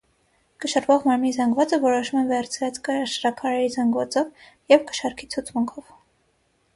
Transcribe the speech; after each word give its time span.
Կշռվող 0.63 1.03
մարմնի 1.09 1.33
զանգվածը 1.33 1.77
որոշում 1.83 2.21
են 2.21 2.31
վերցրած 2.31 2.79
կշռաքարերի 2.87 3.67
զանգվածով 3.75 4.47
և 4.75 4.87
կշեռքի 4.93 5.29
ցուցմունքով։ 5.35 5.93